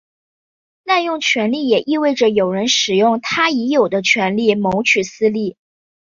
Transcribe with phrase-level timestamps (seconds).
[0.83, 5.57] 滥用权力也意味着有人使用他已有的权力谋取私利。